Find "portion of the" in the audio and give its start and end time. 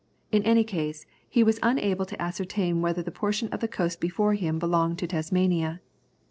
3.11-3.67